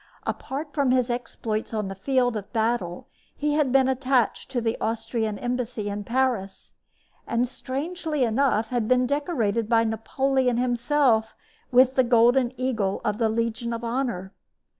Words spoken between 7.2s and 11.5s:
and, strangely enough, had been decorated by Napoleon himself